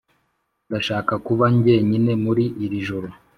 [0.67, 3.07] ndashaka kuba njyenyine muri iri joro.